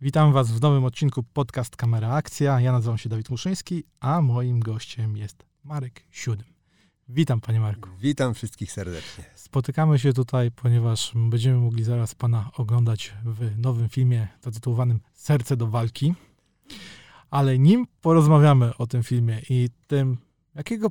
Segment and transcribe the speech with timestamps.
[0.00, 2.60] Witam Was w nowym odcinku podcast Kamera Akcja.
[2.60, 6.42] Ja nazywam się Dawid Muszyński, a moim gościem jest Marek Siódm.
[7.08, 7.88] Witam Panie Marku.
[8.00, 9.24] Witam wszystkich serdecznie.
[9.34, 15.66] Spotykamy się tutaj, ponieważ będziemy mogli zaraz Pana oglądać w nowym filmie zatytułowanym Serce do
[15.66, 16.14] walki.
[17.30, 20.18] Ale nim porozmawiamy o tym filmie i tym,
[20.54, 20.88] jakiego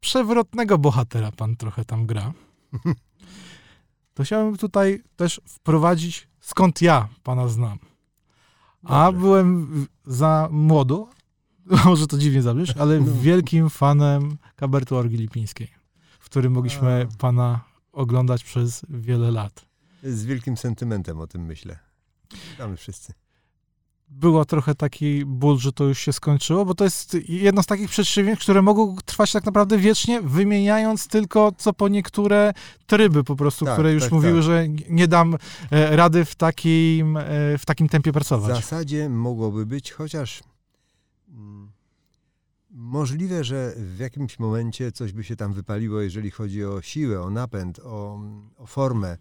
[0.00, 2.32] przewrotnego bohatera Pan trochę tam gra,
[4.14, 7.78] to chciałbym tutaj też wprowadzić, skąd ja Pana znam.
[8.88, 11.08] A byłem za młodo,
[11.84, 13.12] może to dziwnie zabrzmieć, ale No.
[13.20, 15.68] wielkim fanem kabaretu Orgi Lipińskiej,
[16.18, 17.16] w którym mogliśmy A.
[17.18, 17.60] pana
[17.92, 19.66] oglądać przez wiele lat.
[20.02, 21.78] Z wielkim sentymentem o tym myślę.
[22.50, 23.12] Witamy wszyscy.
[24.08, 27.90] Było trochę taki ból, że to już się skończyło, bo to jest jedno z takich
[27.90, 32.52] przedsięwzięć, które mogą trwać tak naprawdę wiecznie, wymieniając tylko co po niektóre
[32.86, 34.42] tryby po prostu, Tak, które już tak, mówiły, tak.
[34.42, 35.36] że nie dam
[35.70, 37.22] e, rady w takim, e,
[37.58, 38.56] w takim tempie W pracować.
[38.56, 40.42] zasadzie mogłoby być, chociaż
[41.28, 41.70] mm,
[42.70, 47.30] możliwe, że w jakimś momencie coś by się tam wypaliło, jeżeli chodzi o siłę, o
[47.30, 48.20] napęd, o,
[48.56, 49.16] o formę,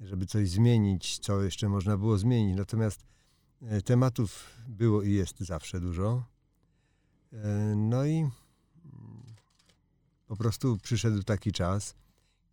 [0.00, 2.56] żeby coś zmienić, co jeszcze można było zmienić.
[2.56, 3.10] Natomiast
[3.84, 6.22] tematów było i jest zawsze dużo.
[7.32, 8.30] E, No i mm,
[10.26, 11.94] po prostu przyszedł taki czas,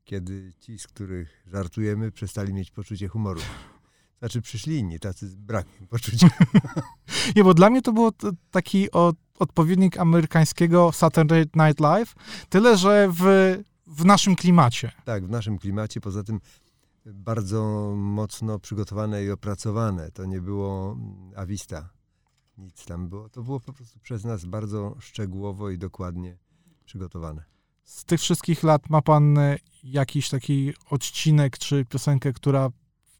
[0.05, 3.41] kiedy ci, z których żartujemy, przestali mieć poczucie humoru.
[4.19, 6.29] Znaczy przyszli inni, tacy z brakiem poczucia.
[7.35, 8.11] Nie, bo dla mnie to było
[8.51, 12.15] taki o, odpowiednik amerykańskiego Saturday Night Live,
[12.49, 13.23] tyle, że w,
[13.87, 14.91] w naszym klimacie.
[15.05, 16.39] Tak, w naszym klimacie, poza tym
[17.13, 20.11] bardzo mocno przygotowane i opracowane.
[20.11, 21.89] To nie było mm, awista,
[22.57, 23.29] nic tam było.
[23.29, 26.37] To było po prostu przez nas bardzo szczegółowo i dokładnie
[26.85, 27.43] przygotowane.
[27.83, 32.69] Z tych wszystkich lat ma pan e, jakiś taki odcinek czy piosenkę, która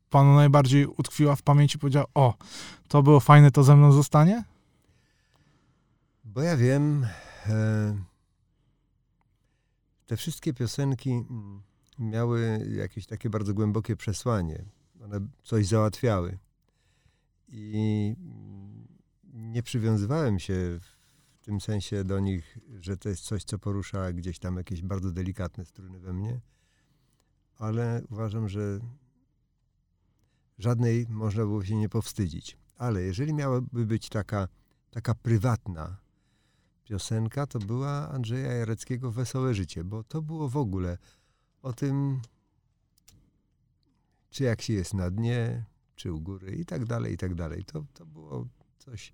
[0.09, 2.33] panu najbardziej utkwiła w pamięci, powiedział, o,
[2.87, 4.43] to było fajne, to ze mną zostanie?
[6.23, 7.07] Bo ja wiem,
[7.45, 7.97] e,
[10.05, 11.61] te wszystkie piosenki mm,
[11.99, 14.65] miały jakieś takie bardzo głębokie przesłanie.
[15.03, 16.37] One coś załatwiały.
[17.47, 18.87] I mm,
[19.33, 20.97] nie przywiązywałem się w
[21.41, 25.65] tym sensie do nich, że to jest coś, co porusza gdzieś tam jakieś bardzo delikatne
[25.65, 26.41] struny we mnie,
[27.57, 28.79] ale uważam, że
[30.59, 32.57] żadnej można było się nie powstydzić.
[32.77, 34.47] Ale jeżeli miałaby być taka,
[34.91, 35.97] taka prywatna
[36.83, 40.97] piosenka, to była Andrzeja Jareckiego Wesołe Życie, bo to było w ogóle
[41.61, 42.21] o tym,
[44.29, 47.65] czy jak się jest na dnie, czy u góry i tak dalej, i tak dalej.
[47.65, 48.47] To, to było
[48.77, 49.13] coś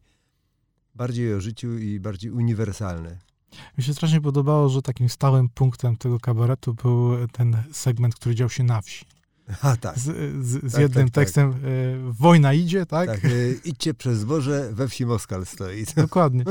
[0.95, 3.19] bardziej o życiu i bardziej uniwersalne.
[3.77, 8.49] Mi się strasznie podobało, że takim stałym punktem tego kabaretu był ten segment, który dział
[8.49, 9.05] się na wsi.
[9.61, 10.03] A tak, Z,
[10.45, 11.23] z, z Tak, jednym tak, tak.
[11.23, 11.55] tekstem e,
[12.11, 13.09] Wojna idzie, tak?
[13.09, 13.25] tak.
[13.25, 13.29] e,
[13.65, 15.85] idźcie przez zboże, we wsi Moskal stoi.
[15.95, 16.43] Dokładnie.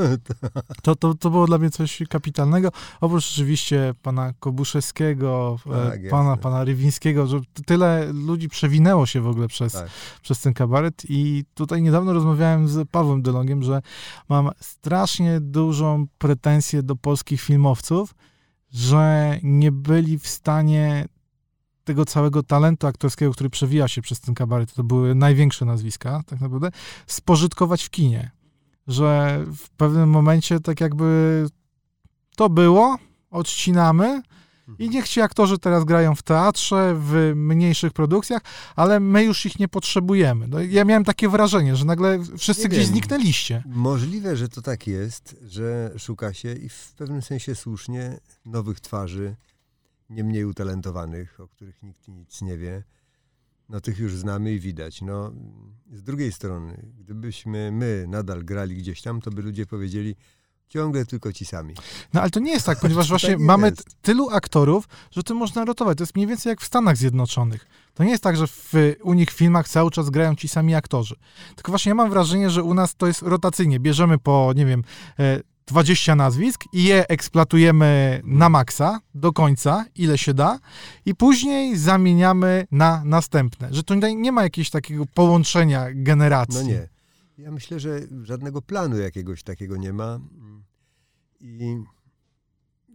[0.81, 2.69] To, to, to było dla mnie coś kapitalnego.
[3.01, 6.43] Oprócz oczywiście pana Kobuszewskiego, e, Tak, pana, jasne.
[6.43, 9.89] pana Rywińskiego, że tyle ludzi przewinęło się w ogóle przez, Tak.
[10.21, 13.81] przez ten kabaret i tutaj niedawno rozmawiałem z Pawłem Delongiem, że
[14.29, 18.15] mam strasznie dużą pretensję do polskich filmowców,
[18.71, 21.05] że nie byli w stanie
[21.83, 26.41] tego całego talentu aktorskiego, który przewija się przez ten kabaret, to były największe nazwiska, tak
[26.41, 26.69] naprawdę,
[27.07, 28.31] spożytkować w kinie.
[28.87, 31.45] Że w pewnym momencie tak jakby
[32.35, 32.97] to było,
[33.31, 34.21] odcinamy
[34.79, 38.41] i niech ci aktorzy teraz grają w teatrze, w mniejszych produkcjach,
[38.75, 40.47] ale my już ich nie potrzebujemy.
[40.47, 42.91] No, ja miałem takie wrażenie, że nagle wszyscy Nie gdzieś wiem.
[42.91, 43.63] zniknęliście.
[43.65, 49.35] Możliwe, że to tak jest, że szuka się i w pewnym sensie słusznie nowych twarzy,
[50.13, 52.83] nie mniej utalentowanych, o których nikt nic nie wie.
[53.69, 55.01] No tych już znamy i widać.
[55.01, 55.33] No,
[55.91, 60.15] z drugiej strony, gdybyśmy my nadal grali gdzieś tam, to by ludzie powiedzieli
[60.73, 61.73] ciągle tylko ci sami.
[62.13, 63.85] No ale to nie jest tak, ponieważ właśnie tak mamy jest.
[64.01, 65.97] tylu aktorów, że to można rotować.
[65.97, 67.65] To jest mniej więcej jak w Stanach Zjednoczonych.
[67.93, 68.73] To nie jest tak, że w,
[69.03, 71.15] u nich w filmach cały czas grają ci sami aktorzy.
[71.55, 73.79] Tylko właśnie ja mam wrażenie, że u nas to jest rotacyjnie.
[73.79, 74.83] Bierzemy po, nie wiem,
[75.19, 80.59] e, 20 nazwisk i je eksploatujemy na maksa, do końca, ile się da,
[81.05, 83.69] i później zamieniamy na następne.
[83.71, 86.55] Że tutaj nie ma jakiegoś takiego połączenia generacji.
[86.55, 86.89] No nie.
[87.37, 90.19] Ja myślę, że żadnego planu jakiegoś takiego nie ma.
[91.41, 91.77] I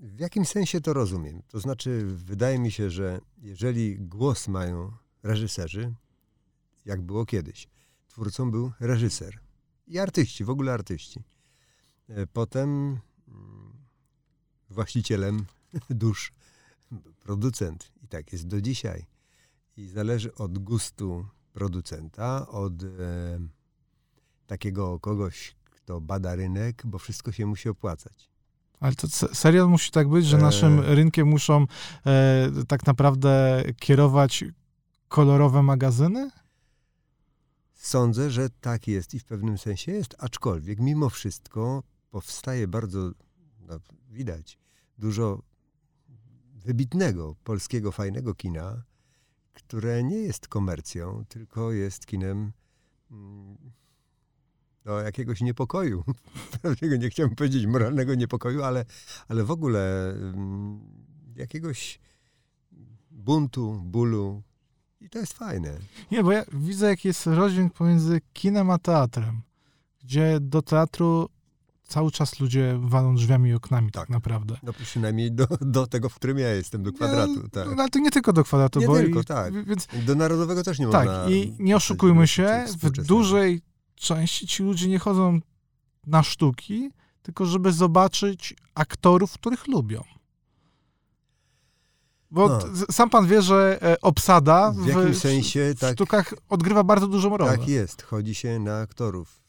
[0.03, 1.43] w jakim sensie to rozumiem?
[1.49, 4.93] To znaczy, wydaje mi się, że jeżeli głos mają
[5.23, 5.94] reżyserzy,
[6.85, 7.69] jak było kiedyś,
[8.09, 9.38] twórcą był reżyser
[9.87, 11.23] i artyści, w ogóle artyści.
[12.08, 12.69] E, Potem
[13.28, 13.72] mm,
[14.70, 15.46] właścicielem
[15.90, 16.32] dusz
[17.20, 17.93] producent.
[18.02, 19.06] I tak jest do dzisiaj.
[19.76, 22.87] I zależy od gustu producenta, od e,
[24.46, 28.31] takiego kogoś, kto bada rynek, bo wszystko się musi opłacać.
[28.81, 30.94] Ale to serial musi tak być, że naszym e...
[30.94, 31.66] rynkiem muszą
[32.06, 34.44] e, tak naprawdę kierować
[35.08, 36.31] kolorowe magazyny?
[37.75, 41.82] Sądzę, że tak jest i w pewnym sensie jest, aczkolwiek mimo wszystko
[42.19, 43.11] powstaje bardzo,
[43.61, 43.81] no,
[44.11, 44.59] widać,
[44.99, 45.43] dużo
[46.55, 48.82] wybitnego polskiego, fajnego kina,
[49.53, 52.53] które nie jest komercją, tylko jest kinem
[53.11, 53.56] mm,
[54.85, 56.05] do jakiegoś niepokoju.
[57.00, 58.85] Nie chciałbym powiedzieć moralnego niepokoju, ale,
[59.29, 60.81] ale w ogóle mm,
[61.37, 62.00] jakiegoś
[63.11, 64.43] buntu, bólu.
[65.00, 65.79] I to jest fajne.
[66.11, 69.43] Nie, bo ja widzę, jaki jest rozdźwięk pomiędzy kinem a teatrem,
[70.00, 71.29] gdzie do teatru
[71.88, 74.56] cały czas ludzie walą drzwiami i oknami tak, tak naprawdę.
[74.62, 77.43] No przynajmniej do, do tego, w którym ja jestem, do kwadratu.
[77.43, 77.69] Nie, tak.
[77.76, 78.81] No, ale to nie tylko do kwadratu.
[78.81, 79.64] Nie bo tylko, i, tak.
[79.67, 81.23] Więc, do narodowego też nie tak, można.
[81.23, 83.61] Tak, i nie oszukujmy się, w dużej
[83.94, 85.40] części ci ludzie nie chodzą
[86.06, 86.90] na sztuki,
[87.23, 90.05] tylko żeby zobaczyć aktorów, których lubią.
[92.31, 92.61] Bo no.
[92.91, 97.37] sam pan wie, że e, obsada w, w sensie w tak, sztukach odgrywa bardzo dużą
[97.37, 97.50] rolę.
[97.50, 99.43] Tak jest, chodzi się na aktorów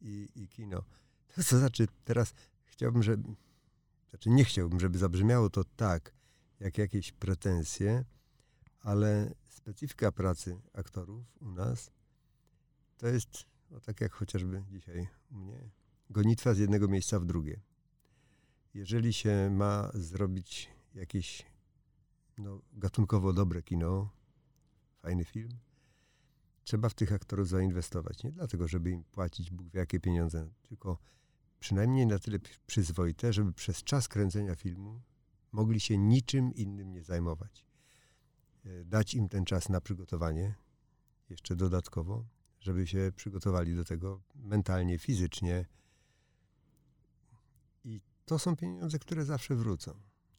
[0.00, 0.82] i, i kino.
[1.34, 2.34] To znaczy, teraz
[2.64, 3.34] chciałbym, żeby,
[4.10, 6.12] znaczy nie chciałbym, żeby zabrzmiało to tak,
[6.60, 8.04] jak jakieś pretensje,
[8.80, 11.90] ale specyfika pracy aktorów u nas
[12.96, 15.70] to jest, no tak jak chociażby dzisiaj u mnie,
[16.10, 17.60] gonitwa z jednego miejsca w drugie.
[18.74, 21.46] Jeżeli się ma zrobić jakieś
[22.38, 24.10] no, gatunkowo dobre kino,
[25.02, 25.58] fajny film,
[26.64, 28.24] trzeba w tych aktorów zainwestować.
[28.24, 30.98] Nie dlatego, żeby im płacić Bóg wie jakie pieniądze, tylko
[31.64, 35.00] przynajmniej na tyle przyzwoite, żeby przez czas kręcenia filmu
[35.52, 37.64] mogli się niczym innym nie zajmować.
[38.64, 40.54] E, dać im ten czas na przygotowanie,
[41.30, 42.24] jeszcze dodatkowo,
[42.60, 45.66] żeby się przygotowali do tego mentalnie, fizycznie.
[47.84, 49.92] I to są pieniądze, które zawsze wrócą.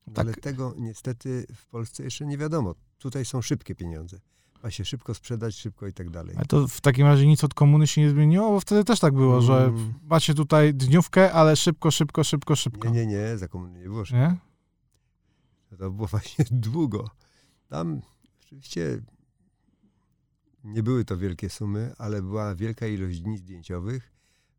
[0.05, 0.19] Tak.
[0.19, 2.75] Ale tego niestety w Polsce jeszcze nie wiadomo.
[2.97, 4.19] Tutaj są szybkie pieniądze
[4.65, 6.35] ma się szybko sprzedać, szybko i tak dalej.
[6.35, 9.13] Ale to w takim razie nic od komuny się nie zmieniło, bo wtedy też tak
[9.13, 9.45] było, mm.
[9.45, 12.89] że macie tutaj dniówkę, ale szybko, szybko, szybko, szybko.
[12.89, 14.21] Nie, nie, nie, za komuny nie było szybko.
[14.21, 14.37] Nie?
[15.77, 17.09] To było właśnie długo.
[17.67, 18.01] Tam
[18.43, 19.01] oczywiście
[20.63, 24.13] nie były to wielkie sumy, ale była wielka ilość dni zdjęciowych,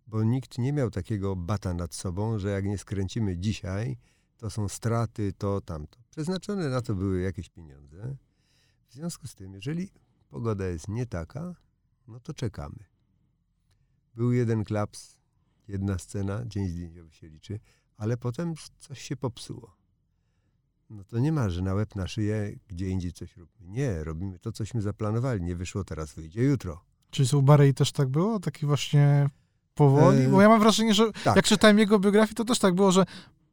[0.06, 3.96] bo nikt nie miał takiego bata nad sobą, że jak nie skręcimy dzisiaj,
[4.36, 5.98] to są straty, to tamto.
[6.10, 8.16] Przeznaczone na to były jakieś pieniądze.
[8.88, 9.90] W związku z tym, jeżeli
[10.28, 11.54] pogoda jest nie taka,
[12.08, 12.84] no to czekamy.
[14.14, 15.18] Był jeden klaps,
[15.68, 17.60] jedna scena, dzień zdjęciowy się liczy,
[17.96, 19.76] ale potem coś się popsuło.
[20.90, 23.70] No to nie ma, że na łeb na szyję gdzie indziej coś robimy.
[23.70, 25.42] Nie, robimy to, cośmy zaplanowali.
[25.42, 26.84] Nie wyszło teraz, wyjdzie jutro.
[27.10, 28.40] Czyli z Barei też tak było?
[28.40, 29.30] Taki właśnie
[29.74, 30.28] powoli?
[30.28, 31.36] Bo ja mam wrażenie, że tak.
[31.36, 33.04] jak czytałem jego biografię, to też tak było, że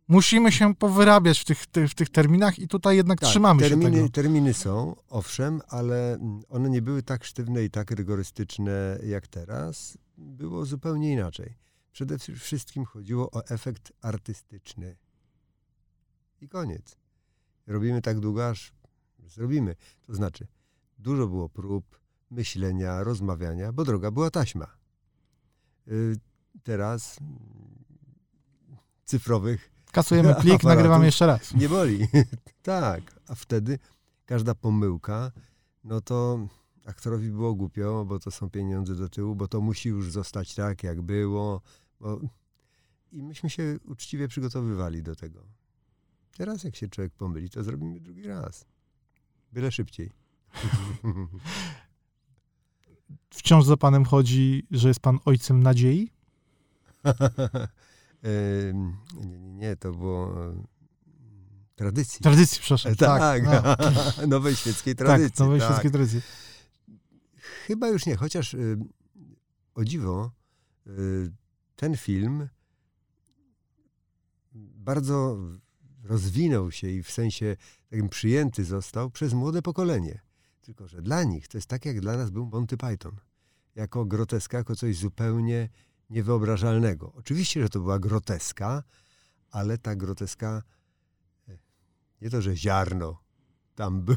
[0.08, 3.98] musimy się powyrabiać w tych, w tych terminach i tutaj jednak tak, trzymamy terminy, się
[3.98, 4.10] tego.
[4.10, 6.18] Terminy są, owszem, ale
[6.50, 9.98] one nie były tak sztywne i tak rygorystyczne jak teraz.
[10.18, 11.58] Było zupełnie inaczej.
[11.92, 14.98] Przede wszystkim chodziło o efekt artystyczny.
[16.42, 16.98] I koniec.
[17.68, 18.74] Robimy tak długo, aż
[19.28, 19.76] zrobimy.
[20.02, 20.48] To znaczy,
[21.00, 22.00] dużo było prób,
[22.32, 24.68] myślenia, rozmawiania, bo droga była taśma.
[25.88, 26.20] Y,
[26.64, 27.20] teraz
[29.06, 31.54] cyfrowych Kasujemy plik, nagrywamy jeszcze raz.
[31.54, 32.08] Nie boli.
[32.64, 33.80] tak, a wtedy
[34.26, 35.32] każda pomyłka,
[35.84, 36.48] no to
[36.86, 40.84] aktorowi było głupio, bo to są pieniądze do tyłu, bo to musi już zostać tak,
[40.84, 41.62] jak było.
[42.00, 42.20] Bo...
[43.12, 45.40] I myśmy się uczciwie przygotowywali do tego.
[46.38, 48.66] Teraz jak się człowiek pomyli, to zrobimy drugi raz.
[49.52, 50.12] Byle szybciej.
[53.30, 56.12] Wciąż za panem chodzi, że jest pan ojcem nadziei?
[59.14, 60.34] nie, nie, nie, to było
[61.76, 62.22] tradycji.
[62.22, 62.96] Tradycji, przepraszam.
[62.96, 64.28] Tak, tak no.
[64.36, 65.32] nowej świeckiej tak, tradycji.
[65.32, 65.70] Tak, nowej tak.
[65.70, 66.22] świeckiej tradycji.
[67.68, 68.78] Chyba już nie, chociaż y,
[69.76, 70.32] o dziwo,
[70.88, 71.32] y,
[71.76, 72.50] ten film
[74.76, 75.38] bardzo
[76.04, 77.56] rozwinął się i w sensie
[77.90, 80.22] takim przyjęty został przez młode pokolenie.
[80.62, 83.16] Tylko, że dla nich to jest tak, jak dla nas był Monty Python.
[83.76, 85.70] Jako groteska, jako coś zupełnie
[86.14, 87.14] niewyobrażalnego.
[87.16, 88.84] Oczywiście, że to była groteska,
[89.52, 90.64] ale ta groteska,
[91.48, 91.58] e,
[92.22, 93.24] nie to, że ziarno,
[93.76, 94.16] tam był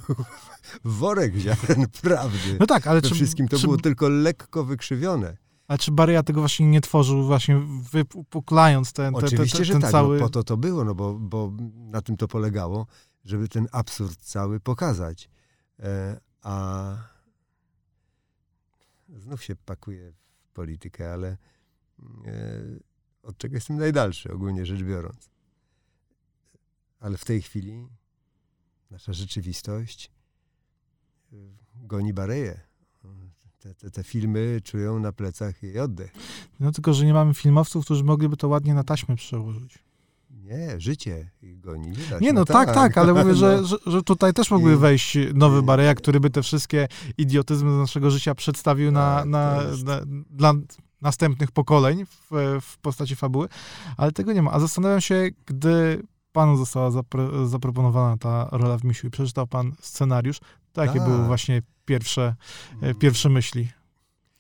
[0.84, 2.56] worek ziaren prawdy.
[2.60, 5.36] No tak, ale czy, wszystkim to czy, było tylko lekko wykrzywione.
[5.68, 7.60] Ale czy Baryja tego właśnie nie tworzył, właśnie
[7.92, 10.18] wypuklając ten, ten, Oczywiście, ten, ten, ten że cały...
[10.18, 12.86] tak, no po to to było, no bo, bo na tym to polegało,
[13.24, 15.30] żeby ten absurd cały pokazać.
[15.80, 16.96] E, a
[19.08, 20.12] znów się pakuje
[20.54, 21.36] politykę, ale
[23.22, 25.30] od czego jestem najdalszy, ogólnie rzecz biorąc.
[27.00, 27.88] Ale w tej chwili
[28.90, 30.10] nasza rzeczywistość
[31.32, 31.36] e,
[31.74, 32.60] goni Bareję.
[33.58, 36.12] Te, te, te filmy czują na plecach jej oddech.
[36.60, 39.78] No tylko, że nie mamy filmowców, którzy mogliby to ładnie na taśmę przełożyć.
[40.30, 41.90] Nie, życie ich goni.
[41.90, 42.18] Nie, da.
[42.18, 45.62] Nie, no tak, tak, ale mówię, że, że, że tutaj też mógłby I- wejść nowy
[45.62, 46.88] Bareja, który by te wszystkie
[47.18, 50.00] idiotyzmy z naszego życia przedstawił na, Tak, na, jest- na,
[50.30, 50.52] dla
[51.02, 53.48] następnych pokoleń w, w postaci fabuły,
[53.96, 54.52] ale tego nie ma.
[54.52, 59.72] A zastanawiam się, gdy panu została zapro, zaproponowana ta rola w Misiu i przeczytał pan
[59.80, 60.40] scenariusz,
[60.72, 61.08] to jakie Tak.
[61.08, 62.34] były właśnie pierwsze,
[62.82, 63.68] e, pierwsze myśli?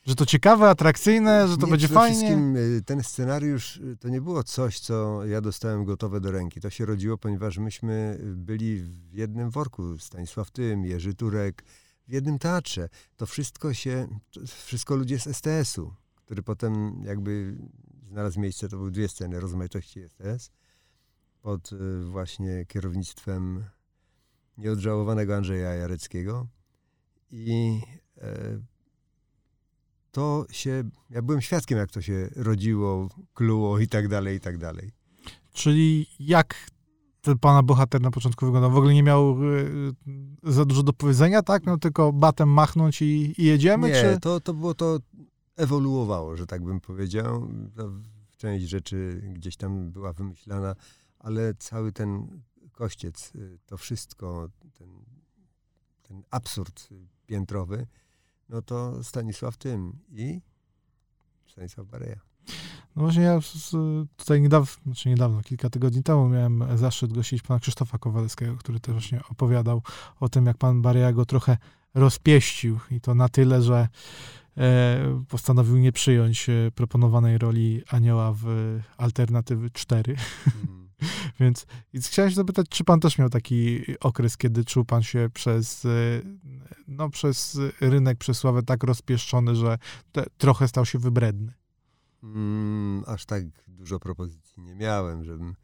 [0.06, 2.16] Że to ciekawe, atrakcyjne, że to Nie, będzie przede fajnie?
[2.16, 6.60] wszystkim y, ten scenariusz y, to nie było coś, co ja dostałem gotowe do ręki.
[6.60, 9.98] To się rodziło, ponieważ myśmy byli w jednym worku.
[9.98, 11.64] Stanisław Tym, Jerzy Turek,
[12.08, 12.88] w jednym teatrze.
[13.16, 14.08] To wszystko się,
[14.64, 15.94] wszystko ludzie z STS-u,
[16.26, 17.56] który potem jakby
[18.08, 20.50] znalazł miejsce, to były dwie sceny rozmaitości STS,
[21.42, 23.64] pod y, właśnie kierownictwem
[24.58, 26.46] nieodżałowanego Andrzeja Jareckiego.
[27.30, 27.80] I
[28.18, 28.58] e,
[30.12, 34.58] to się, ja byłem świadkiem, jak to się rodziło, kluło i tak dalej, i tak
[34.58, 34.92] dalej.
[35.52, 36.70] Czyli jak
[37.22, 38.70] ten pana bohater na początku wyglądał?
[38.70, 39.94] W ogóle nie miał y,
[40.42, 41.66] za dużo do powiedzenia, tak?
[41.66, 43.88] Miał tylko batem machnąć i, i jedziemy?
[43.88, 44.20] Nie, czy...
[44.20, 44.98] to, to było to,
[45.56, 47.48] ewoluowało, że tak bym powiedział.
[48.36, 50.76] Część rzeczy gdzieś tam była wymyślana,
[51.18, 54.48] ale cały ten kościec, y, to wszystko,
[54.78, 54.88] ten,
[56.02, 56.88] ten absurd
[57.26, 57.86] piętrowy,
[58.48, 60.40] no to Stanisław Tym i
[61.46, 62.20] Stanisław Bareja.
[62.96, 63.40] No właśnie ja
[64.16, 68.92] tutaj niedawno, znaczy niedawno, kilka tygodni temu miałem zaszczyt gościć pana Krzysztofa Kowalskiego, który też
[68.92, 69.82] właśnie opowiadał
[70.20, 71.58] o tym, jak pan Bareja go trochę
[71.94, 73.88] rozpieścił i to na tyle, że
[75.28, 78.44] postanowił nie przyjąć e, proponowanej roli anioła w
[78.96, 80.16] Alternatywy 4.
[80.64, 80.86] Mm.
[81.40, 81.66] Więc,
[82.00, 86.22] chciałem się zapytać, czy pan też miał taki okres, kiedy czuł pan się przez, y,
[86.88, 89.78] no, przez rynek, przez sławę tak rozpieszczony, że
[90.12, 91.52] te, trochę stał się wybredny?
[92.22, 95.54] Mm, aż tak dużo propozycji nie miałem, żebym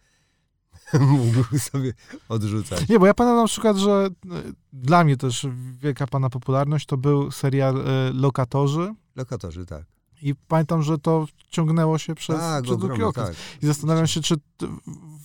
[1.01, 1.93] mógł sobie
[2.29, 2.89] odrzucać.
[2.89, 4.29] Nie, bo ja pamiętam na przykład, że y,
[4.73, 5.47] dla mnie też
[5.81, 9.83] wielka pana popularność to był serial y, Lokatorzy Lokatorzy, tak.
[10.23, 13.27] i pamiętam, że to ciągnęło się przez, tak, przez długi okres.
[13.27, 13.63] tak.
[13.63, 14.35] I zastanawiam się, czy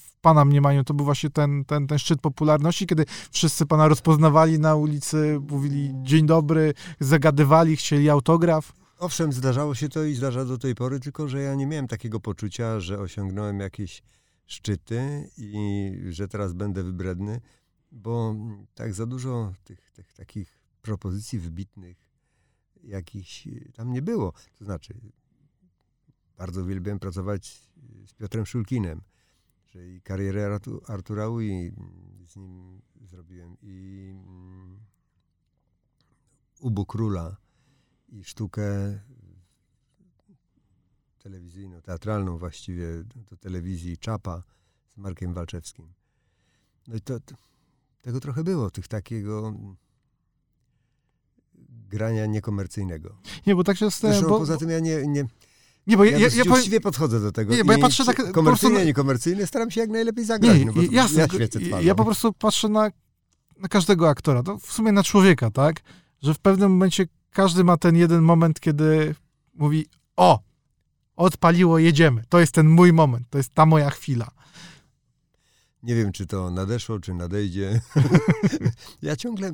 [0.07, 4.59] w pana mniemaniu to był właśnie ten, ten, ten szczyt popularności, kiedy wszyscy pana rozpoznawali
[4.59, 8.73] na ulicy, mówili dzień dobry, zagadywali, chcieli autograf.
[8.99, 12.19] Owszem, zdarzało się to i zdarza do tej pory, tylko że ja nie miałem takiego
[12.19, 14.03] poczucia, że osiągnąłem jakieś
[14.47, 17.41] szczyty i że teraz będę wybredny,
[17.91, 18.35] bo
[18.75, 22.07] tak za dużo tych, tych takich propozycji wybitnych
[22.83, 24.33] jakichś tam nie było.
[24.59, 24.93] To znaczy,
[26.37, 27.69] bardzo uwielbiałem pracować
[28.05, 29.01] z Piotrem Szulkinem,
[29.65, 31.71] że i karierę Artu- Artura Ui
[32.25, 34.79] z nim zrobiłem i mm,
[36.59, 37.37] Ubu Króla
[38.09, 38.99] i sztukę
[41.27, 44.43] telewizyjną, teatralną właściwie do telewizji Czapa
[44.87, 45.93] z Markiem Walczewskim.
[46.87, 47.35] No i to, to
[48.01, 49.53] tego trochę było, tych takiego
[51.89, 53.17] grania niekomercyjnego.
[53.47, 55.25] Nie, bo tak się zastanawiam, Zresztą bo, poza tym ja nie, nie,
[55.87, 57.55] nie, bo ja, ja, ja, ja podchodzę do tego.
[57.55, 60.73] Nie, bo ja patrzę tak po prostu niekomercyjne, staram się jak najlepiej zagrać, Nie, no
[60.91, 61.27] jasne,
[61.59, 62.91] ja ja po prostu patrzę na,
[63.57, 65.81] na każdego aktora, to w sumie na człowieka, tak?
[66.21, 69.15] Że w pewnym momencie każdy ma ten jeden moment, kiedy
[69.53, 70.46] mówi, o,
[71.17, 72.23] odpaliło, jedziemy.
[72.29, 74.31] To jest ten mój moment, to jest ta moja chwila.
[75.83, 77.81] Nie wiem, czy to nadeszło, czy nadejdzie.
[79.01, 79.51] ja ciągle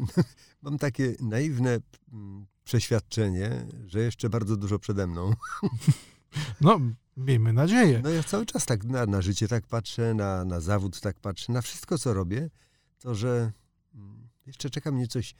[0.61, 1.79] mam takie naiwne
[2.13, 5.33] mm, przeświadczenie, że jeszcze bardzo dużo przede mną.
[6.61, 6.79] No,
[7.17, 8.01] miejmy nadzieję.
[8.03, 11.53] No ja cały czas tak na, na życie tak patrzę, na, na zawód tak patrzę,
[11.53, 12.49] na wszystko, co robię,
[12.99, 13.51] to że
[13.95, 15.35] mm, jeszcze czeka mnie coś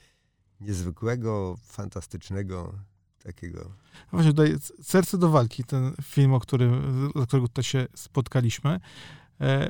[0.59, 2.79] niezwykłego, fantastycznego,
[3.23, 3.71] takiego.
[4.11, 8.79] Właśnie tutaj Serce do walki, ten film, o którym, dla którego tutaj się spotkaliśmy,
[9.41, 9.69] e,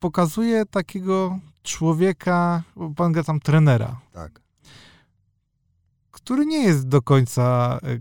[0.00, 4.40] pokazuje takiego człowieka, bo pan gra tam trenera, Tak.
[6.10, 8.00] który nie jest do końca e,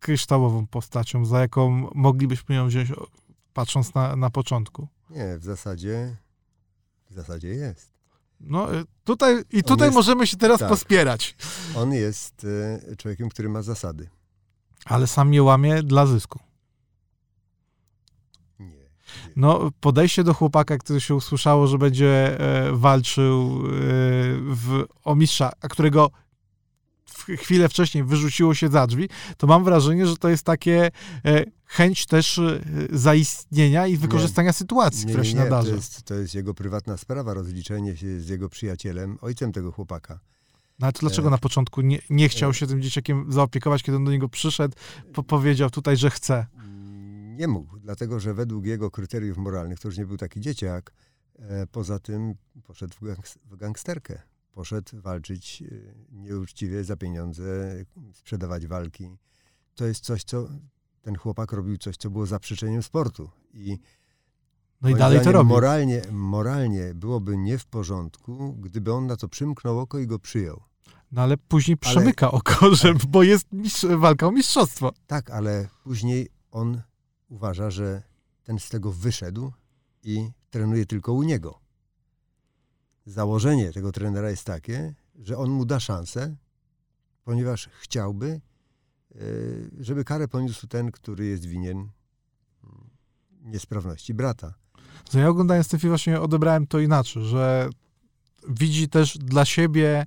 [0.00, 2.92] kryształową postacią, za jaką moglibyśmy ją wziąć,
[3.52, 4.88] patrząc na, na początku.
[5.10, 6.16] Nie, w zasadzie,
[7.10, 7.95] w zasadzie jest.
[8.40, 10.68] No e, tutaj, i tutaj jest- możemy się teraz tak.
[10.68, 11.36] pospierać,
[11.76, 12.46] On jest
[12.90, 14.08] e, człowiekiem, który ma zasady.
[14.84, 16.38] ale sam je łamie dla zysku.
[18.58, 18.90] Nie.
[19.36, 23.70] No, podejście do chłopaka, który się usłyszało, że będzie e, walczył e,
[24.54, 26.10] w, o mistrza, a którego
[27.38, 30.90] chwilę wcześniej wyrzuciło się za drzwi, to mam wrażenie, że to jest takie
[31.24, 32.60] e, chęć też e,
[32.92, 35.70] zaistnienia i wykorzystania nie, sytuacji, nie, która się nie, nadarzy.
[35.70, 40.20] To jest, to jest jego prywatna sprawa, rozliczenie się z jego przyjacielem, ojcem tego chłopaka.
[40.78, 43.96] No ale to dlaczego e, na początku nie, nie chciał się tym dzieciakiem zaopiekować, kiedy
[43.96, 44.76] on do niego przyszedł,
[45.12, 46.46] po powiedział tutaj, że chce?
[47.36, 50.92] Nie mógł, dlatego że według jego kryteriów moralnych to już nie był taki dzieciak.
[51.72, 52.94] Poza tym poszedł
[53.50, 54.22] w gangsterkę
[54.56, 57.44] poszedł walczyć y, nieuczciwie za pieniądze,
[58.12, 59.16] sprzedawać walki.
[59.74, 60.48] To jest coś, co
[61.06, 63.30] ten chłopak robił, coś, co było zaprzeczeniem sportu.
[63.54, 63.78] I
[64.82, 65.48] no i dalej to robi.
[65.48, 70.62] Moralnie, moralnie byłoby nie w porządku, gdyby on na to przymknął oko i go przyjął.
[71.12, 74.92] No ale później przemyka ale, oko, że, bo jest mistrz, walka o mistrzostwo.
[75.06, 76.82] Tak, ale później on
[77.28, 78.02] uważa, że
[78.44, 79.52] ten z tego wyszedł
[80.02, 81.60] i trenuje tylko u niego
[83.06, 86.36] założenie tego trenera jest takie, że on mu da szansę,
[87.24, 88.40] ponieważ chciałby,
[89.80, 91.90] żeby karę poniósł ten, który jest winien mm,
[93.42, 94.54] niesprawności brata.
[95.10, 97.70] To ja oglądając ten film właśnie odebrałem to inaczej, że
[98.48, 100.06] widzi też dla siebie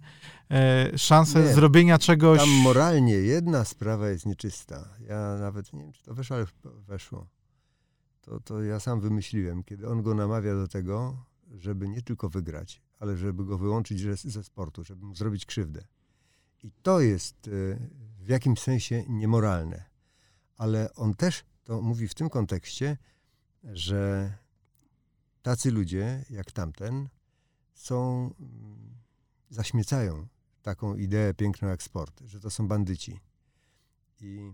[0.51, 2.39] e, szansę nie, zrobienia czegoś...
[2.39, 4.89] Tam moralnie jedna sprawa jest nieczysta.
[5.07, 6.45] Ja nawet nie wiem, czy to weszło, ale
[6.87, 7.27] weszło.
[8.21, 11.25] To, to ja sam wymyśliłem, kiedy on go namawia do tego,
[11.57, 15.81] żeby nie tylko wygrać, ale żeby go wyłączyć ze sportu, żeby mu zrobić krzywdę.
[16.63, 17.79] I to jest e,
[18.29, 19.85] w jakimś sensie niemoralne.
[20.57, 22.97] Ale on też to mówi w tym kontekście,
[23.63, 24.33] że
[25.41, 27.09] tacy ludzie jak tamten
[27.73, 28.97] są, mm,
[29.49, 30.27] zaśmiecają
[30.61, 33.19] taką ideę piękną jak sport, że to są bandyci.
[34.21, 34.53] I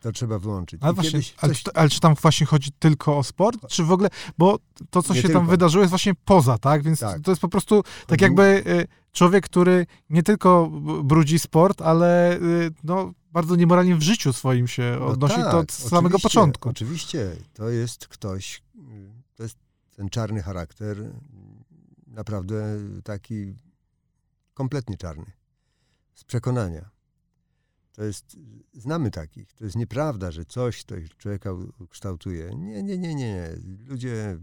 [0.00, 0.82] to trzeba wyłączyć.
[0.82, 1.34] Ale, właśnie, coś...
[1.38, 3.68] ale, czy, ale, czy, tam właśnie chodzi tylko o sport?
[3.68, 4.58] Czy w ogóle, bo
[4.90, 5.40] to, co nie się tylko.
[5.40, 6.82] tam wydarzyło, jest właśnie poza, tak?
[6.82, 7.20] Więc tak.
[7.20, 10.70] to jest po prostu tak jakby y, człowiek, który nie tylko
[11.04, 15.58] brudzi sport, ale y, no, bardzo niemoralnie w życiu swoim się no odnosi tak, to
[15.58, 16.68] od samego początku.
[16.68, 18.62] Oczywiście, to jest ktoś,
[19.36, 19.58] to jest
[19.96, 20.96] ten czarny charakter,
[22.06, 23.54] naprawdę taki
[24.54, 25.32] kompletnie czarny,
[26.14, 26.99] z przekonania.
[27.92, 28.36] To jest,
[28.72, 29.52] znamy takich.
[29.52, 31.50] To jest nieprawda, że coś to człowieka
[31.90, 32.50] kształtuje.
[32.56, 33.48] Nie, nie, nie, nie.
[33.86, 34.38] Ludzie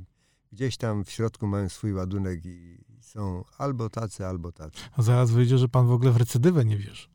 [0.51, 4.79] gdzieś tam w środku mają swój ładunek i są albo tacy, albo tacy.
[4.91, 7.07] A zaraz wyjdzie, że pan w ogóle w recydywę nie wierzy.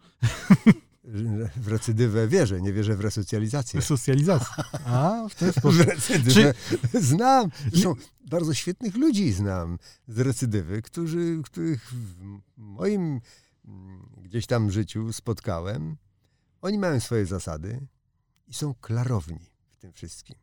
[1.57, 3.81] W recydywę wierzę, nie wierzę w resocjalizację.
[3.81, 4.65] Resocjalizację.
[4.85, 5.83] A, w ten sposób.
[5.83, 6.55] W recydywę
[6.93, 7.01] Czy...
[7.01, 7.51] znam.
[7.71, 7.95] Zresztą
[8.31, 13.21] bardzo świetnych ludzi znam z recydywy, którzy, których w moim
[13.65, 15.97] mm, gdzieś tam życiu spotkałem
[16.63, 17.87] oni mają swoje zasady
[18.49, 20.37] i są klarowni w tym wszystkim.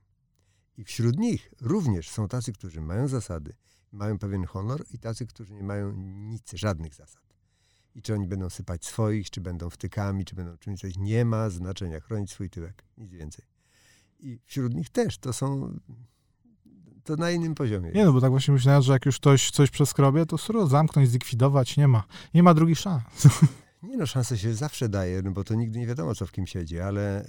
[0.78, 3.56] I wśród nich również są tacy, którzy mają zasady,
[3.92, 7.22] mają pewien honor i tacy, którzy nie mają nic, żadnych zasad.
[7.96, 11.50] I czy oni będą sypać swoich, czy będą wtykami, czy będą czymś coś, nie ma
[11.50, 12.00] znaczenia.
[12.00, 13.46] Chronić swój tyłek, nic więcej.
[14.20, 15.74] I wśród nich też to są
[17.04, 17.92] to na innym poziomie.
[17.92, 21.10] Nie, no bo tak właśnie myślałem, że jak już ktoś coś przeskrobie, to suro zamknąć,
[21.10, 22.04] zlikwidować, nie ma.
[22.34, 23.04] Nie ma drugich szans.
[23.84, 26.48] Nie no, szanse się zawsze daje, no bo to nigdy nie wiadomo, co w kim
[26.48, 27.26] siedzi, ale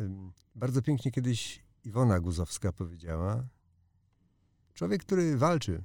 [0.54, 3.48] bardzo pięknie kiedyś Iwona Guzowska powiedziała,
[4.74, 5.84] człowiek, który walczy,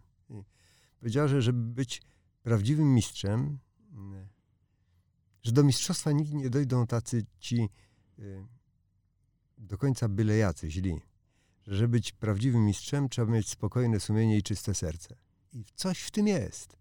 [0.99, 2.01] powiedziała, że żeby być
[2.43, 3.59] prawdziwym mistrzem,
[5.43, 7.69] że do mistrzostwa nigdy nie dojdą tacy ci
[8.19, 8.45] y,
[9.57, 11.01] do końca byle jacy, źli.
[11.67, 15.15] Że żeby być prawdziwym mistrzem, trzeba mieć spokojne sumienie i czyste serce.
[15.53, 16.77] I coś w tym jest,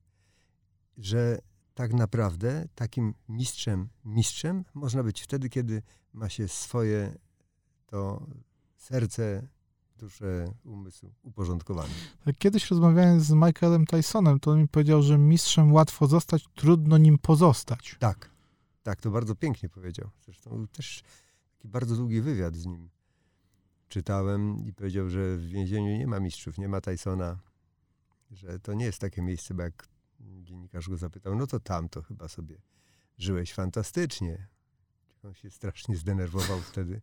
[0.97, 1.39] że
[1.75, 5.83] tak naprawdę takim mistrzem, mistrzem można być wtedy, kiedy
[6.13, 7.17] ma się swoje
[7.87, 8.27] to
[8.77, 9.49] serce,
[9.97, 11.95] duszę, umysł uporządkowane.
[12.25, 16.99] Tak, kiedyś rozmawiałem z Michaelem Tysonem, to on mi powiedział, że mistrzem łatwo zostać, trudno
[16.99, 17.97] nim pozostać.
[17.99, 18.31] Tak,
[18.83, 20.11] tak, to bardzo pięknie powiedział.
[20.25, 21.03] Zresztą też
[21.57, 22.91] taki bardzo długi wywiad z nim
[23.89, 27.39] czytałem i powiedział, że w więzieniu nie ma mistrzów, nie ma Tysona,
[28.31, 29.89] że to nie jest takie miejsce, bo jak
[30.43, 32.57] dziennikarz go zapytał, no to tam to chyba sobie
[33.19, 34.47] żyłeś fantastycznie.
[35.25, 37.01] On się strasznie zdenerwował wtedy,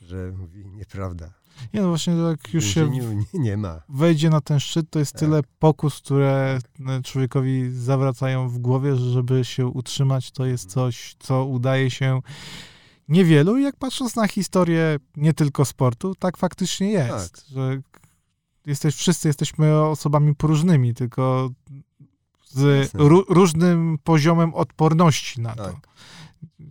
[0.00, 1.32] że mówi nieprawda.
[1.74, 3.82] Nie, no właśnie jak już się nie, nie, ma.
[3.88, 5.20] wejdzie na ten szczyt, to jest tak.
[5.20, 7.04] tyle pokus, które tak.
[7.04, 10.74] człowiekowi zawracają w głowie, że żeby się utrzymać, to jest mhm.
[10.74, 12.20] coś, co udaje się
[13.08, 13.58] niewielu.
[13.58, 17.44] Jak patrząc na historię nie tylko sportu, tak faktycznie jest, tak.
[17.48, 17.80] że
[18.66, 21.50] jesteś, wszyscy jesteśmy osobami próżnymi, tylko
[22.50, 22.92] z
[23.28, 25.64] różnym poziomem odporności na to.
[25.64, 25.88] Tak.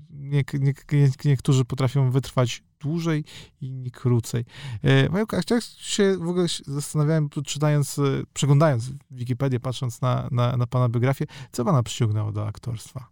[0.10, 3.24] Nie, nie, nie, niektórzy potrafią wytrwać dłużej,
[3.62, 4.46] inni krócej.
[4.84, 10.68] E, Majka, ja się w ogóle zastanawiałem, czytając, e, przeglądając Wikipedię, patrząc na, na, na
[10.68, 13.08] pana biografię, co pana przyciągnęło do aktorstwa?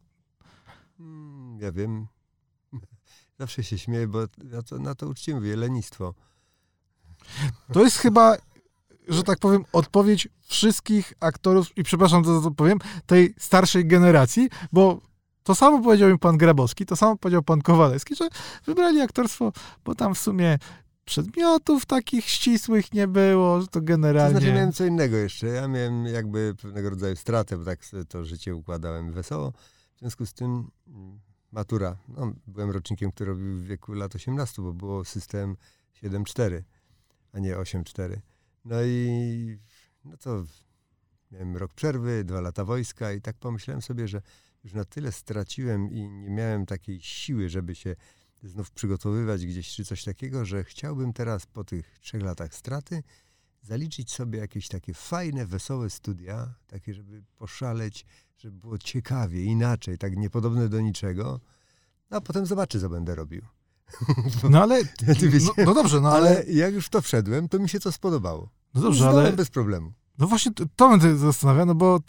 [0.98, 2.08] Hmm, ja wiem.
[3.40, 6.14] Zawsze się śmieję, bo ja to, na to uczciwie mówię, lenistwo.
[7.74, 8.38] To jest chyba,
[9.08, 15.02] że tak powiem, odpowiedź wszystkich aktorów, i przepraszam za to powiem, tej starszej generacji, bo
[15.44, 18.28] to samo powiedział mi pan Grabowski, to samo powiedział pan Kowalewski, że
[18.66, 19.52] wybrali aktorstwo,
[19.86, 20.60] bo tam w sumie
[21.06, 24.34] przedmiotów takich ścisłych nie było, że to generalnie...
[24.34, 25.48] To znaczy miałem co innego jeszcze.
[25.48, 29.52] Ja miałem jakby pewnego rodzaju stratę, bo tak to życie układałem wesoło.
[29.96, 31.20] W związku z tym mm,
[31.52, 31.98] matura.
[32.08, 35.58] No, byłem rocznikiem, który robił w wieku lat 18, bo było system
[36.04, 36.62] 7-4,
[37.34, 38.18] a nie 8-4.
[38.66, 39.58] No i
[40.06, 40.44] no to
[41.32, 44.22] miałem rok przerwy, dwa lata wojska i tak pomyślałem sobie, że
[44.64, 47.96] już na tyle straciłem i nie miałem takiej siły, żeby się
[48.44, 53.04] znów przygotowywać gdzieś czy coś takiego, że chciałbym teraz po tych trzech latach straty
[53.62, 58.06] zaliczyć sobie jakieś takie fajne, wesołe studia, takie, żeby poszaleć,
[58.38, 61.40] żeby było ciekawie, inaczej, tak niepodobne do niczego,
[62.10, 63.42] a potem zobaczę, co będę robił.
[64.50, 64.82] No ale,
[65.46, 66.30] no, no dobrze, no ale...
[66.30, 66.44] ale...
[66.46, 68.50] jak już to wszedłem, to mi się to spodobało.
[68.74, 69.34] No dobrze, ale...
[69.34, 69.92] bez problemu.
[70.18, 72.00] No właśnie, to, to mnie zastanawia, no bo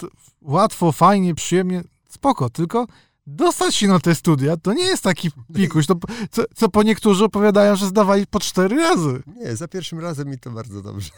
[0.42, 2.86] łatwo, fajnie, przyjemnie, spoko, tylko
[3.26, 5.94] dostać się na te studia to nie jest taki pikuś, to,
[6.30, 9.22] co, co po niektórzy opowiadają, że zdawali po cztery razy.
[9.26, 11.10] Nie, za pierwszym razem mi to bardzo dobrze.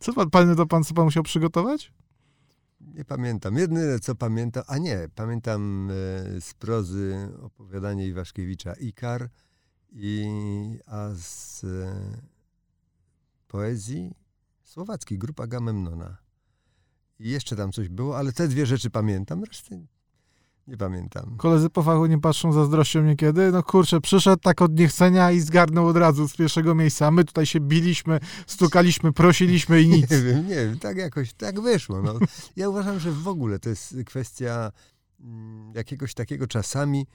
[0.00, 1.92] Co pan, pan, to pan, co pan musiał przygotować?
[2.80, 3.56] Nie pamiętam.
[3.56, 5.94] Jedyne, co pamiętam, a nie, pamiętam e,
[6.40, 9.28] z prozy opowiadanie Iwaszkiewicza Ikar,
[9.92, 10.26] i,
[10.86, 11.94] a z e,
[13.48, 14.14] poezji
[14.64, 16.16] słowackiej, grupa Gamemnona.
[17.18, 19.86] I jeszcze tam coś było, ale te dwie rzeczy pamiętam, reszty
[20.66, 21.36] nie pamiętam.
[21.36, 23.52] Koledzy po fachu nie patrzą zazdrością niekiedy.
[23.52, 27.06] No kurczę, przyszedł tak od niechcenia i zgarnął od razu z pierwszego miejsca.
[27.06, 30.10] A my tutaj się biliśmy, stukaliśmy, prosiliśmy i nic.
[30.10, 32.02] Nie wiem, nie wiem, tak jakoś, tak wyszło.
[32.02, 32.18] No.
[32.56, 34.72] Ja uważam, że w ogóle to jest kwestia
[35.20, 37.06] mm, jakiegoś takiego czasami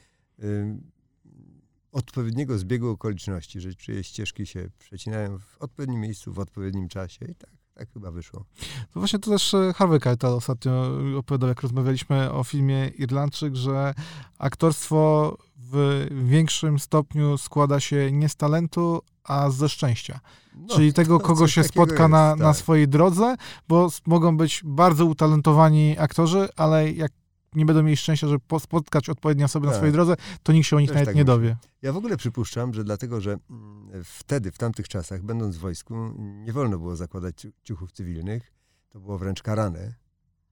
[1.98, 7.36] odpowiedniego zbiegu okoliczności, że czyjeś ścieżki się przecinają w odpowiednim miejscu, w odpowiednim czasie i
[7.36, 8.46] tak tak chyba wyszło.
[8.94, 13.94] To właśnie to też e, Harvey Keitel ostatnio opowiadał, jak rozmawialiśmy o filmie Irlandczyk, że
[14.38, 20.20] aktorstwo w większym stopniu składa się nie z talentu, a ze szczęścia.
[20.56, 22.40] No, Czyli tego, kogo się spotka na, tak.
[22.40, 23.36] na swojej drodze,
[23.68, 27.12] bo mogą być bardzo utalentowani aktorzy, ale jak
[27.58, 29.74] nie będą mieli szczęścia, żeby spotkać odpowiednie osoby tak.
[29.74, 31.58] na swojej drodze, to nikt się o nich Też nawet tak nie dowie.
[31.82, 35.96] Ja w ogóle przypuszczam, że dlatego, że mm, wtedy, w tamtych czasach, będąc w wojsku,
[36.18, 38.54] nie wolno było zakładać ciuchów cywilnych.
[38.90, 39.94] To było wręcz karane.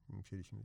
[0.10, 0.60] Musieliśmy.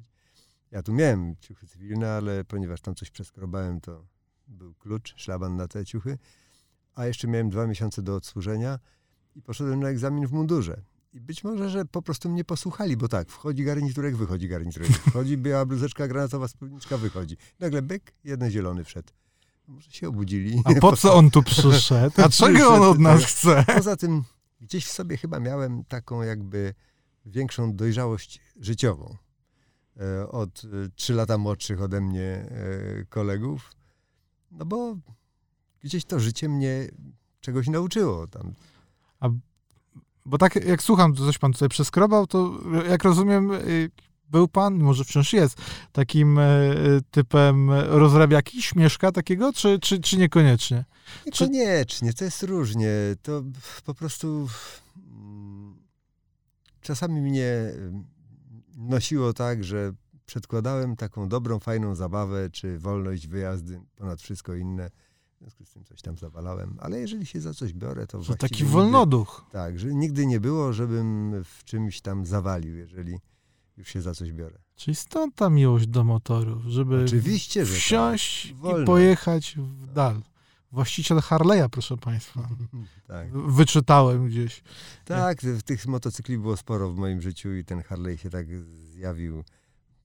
[0.71, 4.07] Ja tu miałem ciuchy cywilne, ale ponieważ tam coś przeskrobałem, to
[4.49, 6.19] był klucz, szlaban na te ciuchy.
[6.95, 8.79] A jeszcze miałem dwa miesiące do odsłużenia
[9.37, 10.83] i poszedłem na egzamin w mundurze.
[11.13, 15.37] I być może, że po prostu mnie posłuchali, bo tak, wchodzi garniturek, wychodzi garniturek, wchodzi
[15.37, 17.37] biała bluzeczka granatowa, spódniczka, wychodzi.
[17.61, 19.13] Nagle byk, jeden zielony wszedł.
[19.69, 20.63] Może się obudzili.
[20.65, 22.23] A po co on tu przyszedł?
[22.23, 23.65] A czego on od nas chce?
[23.77, 24.23] Poza tym
[24.61, 26.75] gdzieś w sobie chyba miałem taką jakby
[27.27, 29.17] większą dojrzałość życiową.
[30.01, 33.71] E, od e, trzy lata młodszych ode mnie e, kolegów.
[34.51, 34.97] No bo
[35.81, 36.89] gdzieś to życie mnie
[37.41, 38.27] czegoś nauczyło.
[38.27, 38.55] Tam.
[39.21, 39.29] A
[40.31, 43.91] bo tak jak słucham, coś pan tutaj przeskrobał, to jak rozumiem, y,
[44.29, 45.59] był pan, może wciąż jest,
[45.93, 46.49] takim e,
[47.11, 50.85] typem rozrabiaki, śmieszka takiego, czy, czy, czy niekoniecznie?
[51.27, 52.91] Niekoniecznie, to jest różnie.
[53.23, 53.43] To
[53.85, 54.49] po prostu
[54.97, 55.75] mm,
[56.81, 57.73] czasami mnie
[58.77, 59.93] nosiło tak, że
[60.27, 64.91] przedkładałem taką dobrą, fajną zabawę, czy wolność wyjazdy ponad wszystko inne.
[65.41, 68.35] W związku z tym coś tam zawalałem, ale jeżeli się za coś biorę, to, to
[68.35, 69.39] taki wolnoduch.
[69.39, 73.19] Nigdy, tak, że nigdy nie było, żebym w czymś tam zawalił, jeżeli
[73.77, 74.59] już się za coś biorę.
[74.77, 78.83] Czyli stąd ta miłość do motorów, żeby Oczywiście, że wsiąść tak.
[78.83, 80.23] i pojechać w dal.
[80.73, 82.49] Właściciel Harley'a, proszę Państwa.
[83.09, 83.33] tak.
[83.33, 84.63] Wyczytałem gdzieś.
[85.05, 89.45] Tak, tych motocykli było sporo w moim życiu i ten Harley się tak zjawił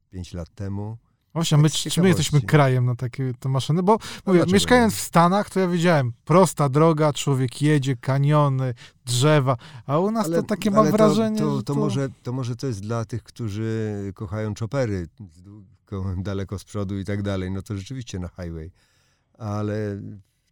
[0.10, 0.98] 5 lat temu.
[1.36, 3.84] Właśnie, my, czy my jesteśmy krajem na takie te maszyny?
[3.84, 4.98] Bo no mówię, mieszkając nie?
[4.98, 8.74] w Stanach, to ja wiedziałem, prosta droga, człowiek jedzie, kaniony,
[9.06, 12.56] drzewa, a u nas ale, to takie mam wrażenie, to, to, to, Może, to może
[12.56, 15.08] to jest dla tych, którzy kochają chopery
[16.18, 18.72] daleko z przodu i tak dalej, no to rzeczywiście na highway.
[19.38, 20.02] Ale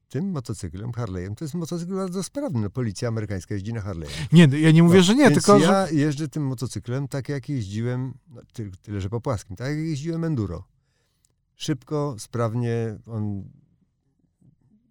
[0.10, 2.62] tym motocyklem, Harley'em, to jest motocykl bardzo sprawny.
[2.62, 4.28] No, policja amerykańska jeździ na Harley'em.
[4.34, 5.94] Nie, ja nie mówię, no, że nie, tylko ja że...
[5.94, 8.42] jeżdżę tym motocyklem tak, jak jeździłem, no,
[8.82, 10.73] tyle, że po płaskim, tak jak jeździłem enduro
[11.56, 13.44] szybko, sprawnie, on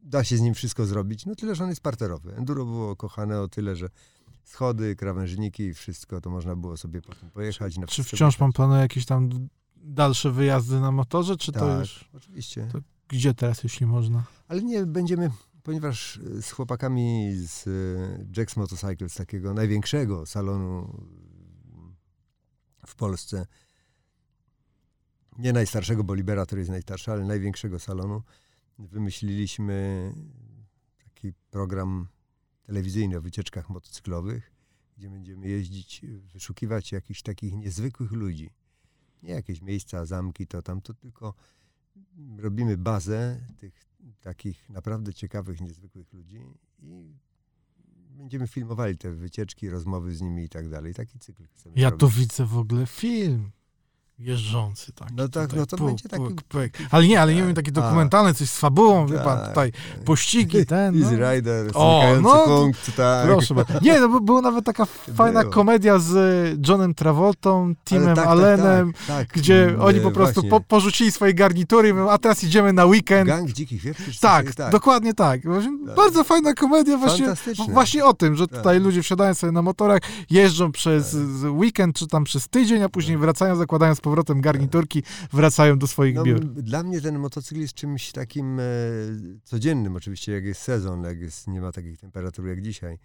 [0.02, 2.34] da się z nim wszystko zrobić, no tyle, że on jest parterowy.
[2.36, 3.88] Enduro było kochane o tyle, że
[4.44, 7.76] schody, krawężniki i wszystko, to można było sobie potem pojechać.
[7.88, 12.10] Czy wciąż pan planuje jakieś tam dalsze wyjazdy na motorze, czy tak, to już...
[12.14, 12.68] oczywiście.
[12.72, 14.24] To gdzie teraz, jeśli można?
[14.48, 15.30] Ale nie, będziemy,
[15.62, 17.64] ponieważ z chłopakami z
[18.36, 20.98] Jack's Motorcycle, z takiego największego salonu
[22.86, 23.46] w Polsce,
[25.38, 28.22] nie najstarszego, bo Libera to jest najstarszy, ale największego salonu,
[28.78, 30.12] wymyśliliśmy
[31.04, 32.08] taki program
[32.62, 34.52] telewizyjny o wycieczkach motocyklowych,
[34.96, 38.50] gdzie będziemy jeździć, wyszukiwać jakichś takich niezwykłych ludzi.
[39.22, 41.34] Nie jakieś miejsca, zamki, to tam, to tylko
[42.38, 43.74] robimy bazę tych
[44.20, 46.40] takich naprawdę ciekawych, niezwykłych ludzi
[46.78, 47.14] i
[48.10, 50.94] będziemy filmowali te wycieczki, rozmowy z nimi i tak dalej.
[50.94, 52.00] Taki cykl chcemy Ja robić.
[52.00, 53.50] tu widzę w ogóle film
[54.18, 55.14] jeżdżący taki.
[55.16, 56.62] No tak, tutaj, no to puk, będzie taki- puk, puk.
[56.90, 59.48] Ale nie, ale nie tak, wiem, taki a, dokumentalny, coś z fabułą, wie pan, tak,
[59.48, 60.04] tutaj tak.
[60.04, 61.06] pościgi, ten, no.
[61.06, 63.26] Easy Rider, O, no, punkt, tak.
[63.26, 63.72] Proszę bardzo.
[63.82, 64.84] Nie, no bo była nawet taka
[65.16, 65.52] fajna Było.
[65.52, 69.28] komedia z Johnem Travoltą, Timem tak, tak, Allenem, tak, tak.
[69.28, 73.26] gdzie oni po prostu po, porzucili swoje garnitury i mówią, a teraz idziemy na weekend.
[73.26, 74.72] Gang dzikich coś Tak, tak.
[74.72, 75.40] dokładnie tak.
[75.42, 75.94] Tak.
[75.96, 77.26] Bardzo fajna komedia właśnie,
[77.68, 78.58] właśnie o tym, że Tak.
[78.58, 83.18] tutaj ludzie wsiadają sobie na motorach, jeżdżą przez weekend czy tam przez tydzień, a później
[83.18, 86.40] wracają, zakładają z powrotem garniturki, wracają do swoich No, biur.
[86.44, 88.62] dla mnie ten motocykl jest czymś takim e,
[89.44, 92.98] codziennym, oczywiście, jak jest sezon, jak jest, nie ma takich temperatur jak dzisiaj.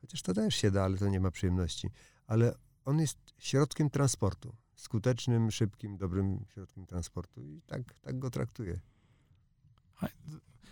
[0.00, 1.90] Chociaż to też się da, ale to nie ma przyjemności.
[2.26, 4.54] Ale on jest środkiem transportu.
[4.76, 7.40] Skutecznym, szybkim, dobrym środkiem transportu.
[7.42, 8.80] I tak, tak go traktuję.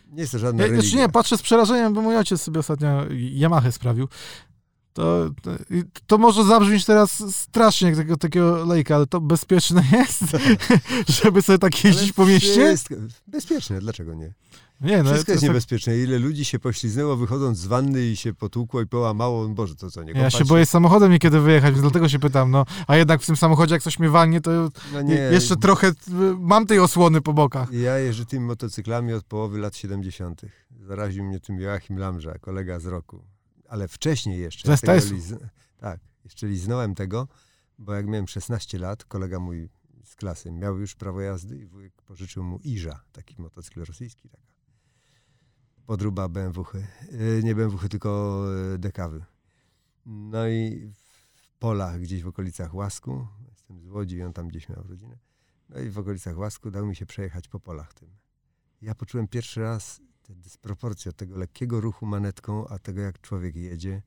[0.07, 0.83] Nie jest to żadna Ja, religia.
[0.83, 3.05] znaczy nie, patrzę z przerażeniem, bo mój ojciec sobie ostatnio
[3.45, 4.09] Yamaha sprawił.
[4.93, 5.31] To,
[6.07, 10.25] to, może zabrzmieć teraz strasznie jak takiego, takiego lejka, ale to bezpieczne jest,
[11.23, 12.67] żeby sobie tak jeździć Ale po mieście?
[12.67, 12.95] Wszystko,
[13.27, 14.33] bezpieczne, dlaczego nie?
[14.83, 15.99] Nie, no, Wszystko jest tak- niebezpieczne.
[15.99, 19.49] Ile ludzi się pośliznęło wychodząc z wanny i się potłukło i połamało.
[19.49, 22.65] Boże, to co, nie Ja się boję samochodem niekiedy wyjechać, więc dlatego się pytam, no.
[22.87, 24.51] A jednak w tym samochodzie, jak coś mnie walnie, to
[24.93, 25.93] No nie, jeszcze trochę
[26.39, 27.73] mam tej osłony po bokach.
[27.73, 30.43] Ja jeżdżę tymi motocyklami od połowy lat 70.
[30.81, 33.32] Zaraził mnie tym Joachim Lamża, kolega z roku.
[33.73, 34.69] Ale wcześniej jeszcze.
[34.69, 35.15] Z ja tego STS-u.
[35.15, 37.29] liz- Tak, jeszcze liznąłem tego,
[37.79, 39.69] bo jak miałem 16 lat, kolega mój
[40.05, 44.43] z klasy miał już prawo jazdy i wujek pożyczył mu Iża, taki motocykl rosyjski, taka
[45.87, 46.87] podruba BMW-chy.
[47.43, 49.25] Nie BMW-chy, tylko yy, dekawy.
[50.07, 50.91] No i
[51.35, 55.19] w polach gdzieś w okolicach Łasku, jestem z Łodzi i on tam gdzieś miał rodzinę,
[55.69, 58.09] no i w okolicach Łasku dał mi się przejechać po polach tym.
[58.83, 63.57] Ja poczułem pierwszy raz tę dysproporcję od tego lekkiego ruchu manetką, a tego jak człowiek
[63.57, 64.03] jedzie.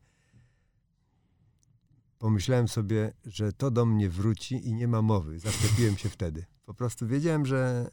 [2.20, 5.40] Pomyślałem sobie, że to do mnie wróci i nie ma mowy.
[5.40, 6.46] Zaszczepiłem się wtedy.
[6.66, 7.90] Po prostu wiedziałem, że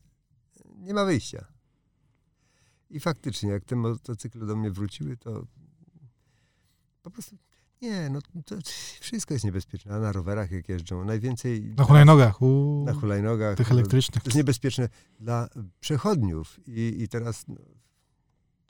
[0.76, 1.46] nie ma wyjścia.
[2.90, 5.46] I faktycznie, jak te motocykle do mnie wróciły, to
[7.02, 7.36] po prostu
[7.82, 8.56] nie, no to
[9.00, 9.94] wszystko jest niebezpieczne.
[9.94, 13.56] A na rowerach jak jeżdżą, najwięcej Na hulajnogach, u, na hulajnogach.
[13.56, 14.22] tych to- elektrycznych.
[14.22, 14.88] to jest niebezpieczne
[15.20, 15.48] dla
[15.80, 16.60] przechodniów.
[16.66, 17.56] I, i teraz, no,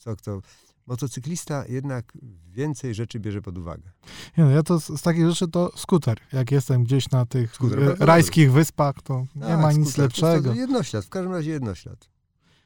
[0.02, 0.40] co kto,
[0.86, 2.12] motocyklista jednak
[2.50, 3.90] więcej rzeczy bierze pod uwagę.
[4.38, 6.18] Nie, no, ja to z, z takich rzeczy to skuter.
[6.32, 10.04] Jak jestem gdzieś na tych Skuter, e, rajskich wyspach, to nie Tak, ma nic skuter,
[10.04, 10.50] lepszego.
[10.50, 12.10] To jednoślad, w każdym razie jednoślad.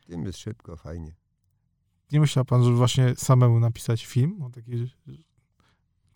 [0.06, 1.12] Tym jest szybko, fajnie.
[2.12, 4.92] Nie myślał pan, żeby właśnie samemu napisać film o takiej...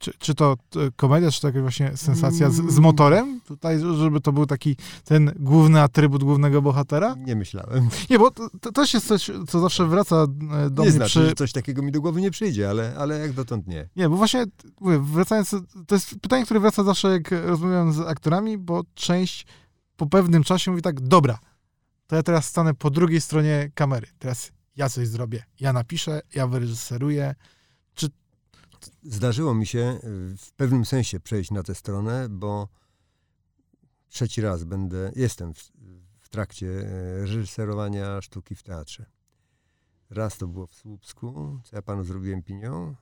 [0.01, 0.57] Czy, czy to
[0.97, 2.83] komedia, czy to jakaś właśnie sensacja z, z Mm.
[2.83, 3.41] motorem?
[3.41, 7.15] Tutaj, żeby to był taki ten główny atrybut głównego bohatera?
[7.19, 7.89] Nie myślałem.
[8.11, 10.27] Nie, bo to, to też jest coś, co zawsze wraca e,
[10.71, 11.29] do nie mnie znaczy, przy...
[11.29, 13.89] że coś takiego mi do głowy nie przyjdzie, ale, ale jak dotąd nie.
[13.97, 14.45] Nie, bo właśnie
[14.81, 15.51] mówię, wracając,
[15.87, 19.47] to jest pytanie, które wraca zawsze, jak rozmawiam z aktorami, bo część
[19.97, 21.39] po pewnym czasie mówi tak, dobra,
[22.07, 24.07] to ja teraz stanę po drugiej stronie kamery.
[24.19, 25.43] Teraz ja coś zrobię.
[25.61, 27.35] Ja napiszę, ja wyreżyseruję.
[29.03, 32.69] Zdarzyło mi się y, w pewnym sensie przejść na tę stronę, bo
[34.09, 35.73] trzeci raz będę, jestem w,
[36.19, 39.07] w trakcie e, reżyserowania sztuki w teatrze.
[40.11, 42.97] Raz to było w Słupsku, co ja panu zrobiłem pinią.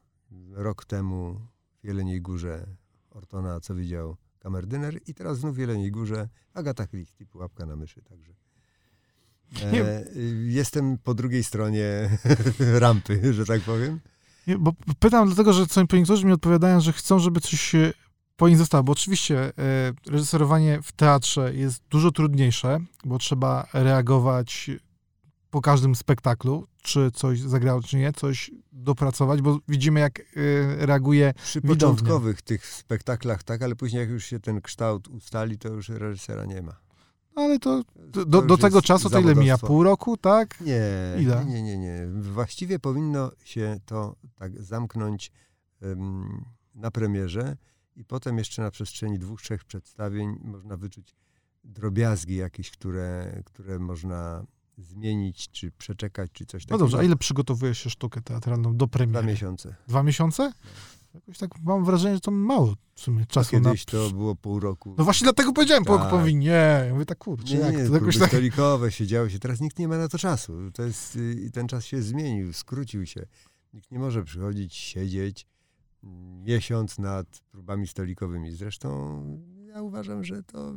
[0.50, 1.40] Rok temu
[1.82, 2.66] w Jeleniej Górze
[3.10, 8.02] Ortona, co widział kamerdyner i teraz znów w Jeleniej Górze Agata Christie, Pułapka na myszy,
[8.02, 8.32] także.
[9.62, 12.18] E, y, jestem po drugiej stronie
[12.78, 14.00] rampy, że tak powiem.
[14.58, 17.72] Bo pytam dlatego, że co niektórzy mi odpowiadają, że chcą, żeby coś
[18.36, 19.52] po nich zostało, bo oczywiście e,
[20.06, 24.70] reżyserowanie w teatrze jest dużo trudniejsze, bo trzeba reagować
[25.50, 30.22] po każdym spektaklu, czy coś zagrało, czy nie, coś dopracować, bo widzimy, jak e,
[30.86, 31.76] reaguje Przy Widownia.
[31.76, 36.44] początkowych tych spektaklach tak, ale później jak już się ten kształt ustali, to już reżysera
[36.44, 36.87] nie ma.
[37.38, 39.58] No, ale to do, To do, tego czasu to ile mija?
[39.58, 40.60] Pół roku, tak?
[40.60, 40.82] Nie,
[41.22, 41.44] Ile?
[41.44, 42.06] nie, nie, nie.
[42.20, 45.32] Właściwie powinno się to tak zamknąć
[45.82, 47.56] em, na premierze
[47.96, 51.16] i potem jeszcze na przestrzeni dwóch, trzech przedstawień można wyczuć
[51.64, 54.44] drobiazgi jakieś, które, które można
[54.78, 56.78] zmienić, czy przeczekać, czy coś No takiego.
[56.78, 59.26] dobrze, a ile przygotowujesz się sztukę teatralną do Dwa premiery?
[59.26, 59.74] miesiące.
[59.88, 60.52] Dwa miesiące?
[61.18, 63.70] Jakoś tak mam wrażenie, że to mało w sumie A czasu na...
[63.70, 64.94] kiedyś to było pół roku.
[64.98, 66.12] No właśnie dlatego powiedziałem, po Tak.
[66.12, 66.84] mówi nie.
[66.86, 68.28] Ja mówię tak, kurczę, Nie, jak nie, to jakoś tak...
[68.28, 69.38] stolikowe, siedziało się.
[69.38, 70.52] Teraz nikt nie ma na to czasu.
[70.74, 73.26] To jest, y, I ten czas się zmienił, skrócił się.
[73.74, 75.46] Nikt nie może przychodzić, siedzieć
[76.04, 78.52] mm, miesiąc nad próbami stolikowymi.
[78.52, 79.22] Zresztą
[79.66, 80.74] ja uważam, że to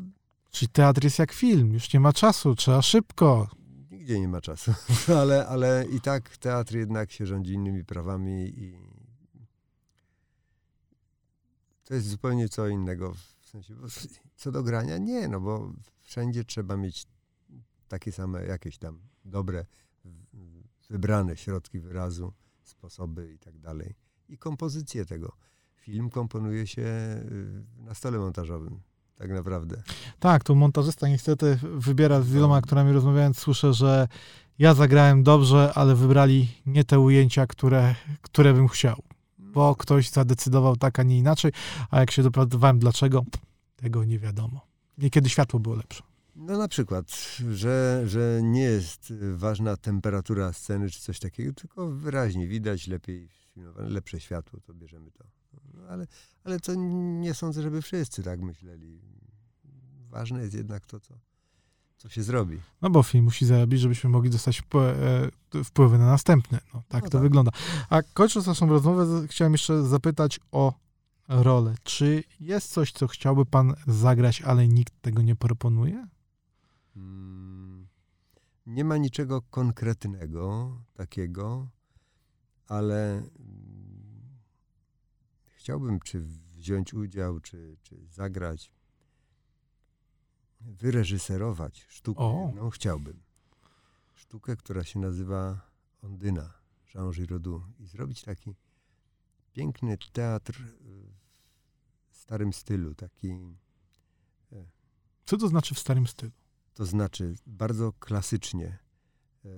[0.52, 3.48] Czyli teatr jest jak film, już nie ma czasu, trzeba szybko.
[3.92, 4.74] nigdzie nie ma czasu.
[5.22, 8.74] ale, ale i tak teatr jednak się rządzi innymi prawami i
[11.84, 13.14] to jest zupełnie co innego.
[13.42, 13.88] W sensie, bo
[14.36, 17.08] co do grania, nie, no bo wszędzie trzeba mieć
[17.88, 19.66] takie same jakieś tam dobre,
[20.90, 23.96] wybrane środki wyrazu, sposoby i tak dalej.
[24.30, 25.32] I kompozycję tego.
[25.76, 28.82] Film komponuje się y, na stole montażowym,
[29.16, 29.84] tak naprawdę.
[30.20, 34.08] Tak, tu montażysta niestety wybiera z wieloma aktorami rozmawiając, słyszę, że
[34.60, 39.04] ja zagrałem dobrze, ale wybrali nie te ujęcia, które, które bym chciał.
[39.54, 41.52] Bo ktoś zadecydował tak, a nie inaczej,
[41.90, 43.26] a jak się dopracowałem dlaczego,
[43.76, 44.68] tego nie wiadomo.
[44.98, 46.04] Niekiedy światło było lepsze.
[46.36, 47.06] No na przykład,
[47.52, 53.90] że, że nie jest ważna temperatura sceny czy coś takiego, tylko wyraźnie widać lepiej, sfilmowane,
[53.90, 55.24] lepsze światło, to bierzemy to.
[55.74, 56.08] No, ale,
[56.44, 59.02] ale to nie sądzę, żeby wszyscy tak myśleli.
[60.10, 61.14] Ważne jest jednak to, co,
[62.02, 62.60] co się zrobi.
[62.82, 64.64] No bo film musi zarobić, żebyśmy mogli dostać
[65.56, 66.60] e, wpływy na następny.
[66.74, 67.22] No, tak No to tak.
[67.22, 67.52] wygląda.
[67.90, 70.74] A kończąc naszą rozmowę, chciałem jeszcze zapytać o
[71.28, 71.76] rolę.
[71.84, 76.08] Czy jest coś, co chciałby pan zagrać, ale nikt tego nie proponuje?
[76.96, 77.88] Mm,
[78.66, 81.68] Nie ma niczego konkretnego takiego,
[82.68, 83.28] ale mm,
[85.58, 86.22] chciałbym czy
[86.58, 88.72] wziąć udział, czy, czy zagrać,
[90.62, 92.44] wyreżyserować sztukę O.
[92.48, 93.24] jedną, chciałbym.
[94.14, 95.72] Sztukę, która się nazywa
[96.02, 96.54] Ondyna
[96.96, 98.56] Jean Giraudoux i zrobić taki
[99.54, 101.12] piękny teatr y,
[102.10, 103.56] w starym stylu, taki
[105.26, 106.32] Co to znaczy w starym stylu?
[106.74, 108.80] to znaczy bardzo klasycznie
[109.46, 109.50] e,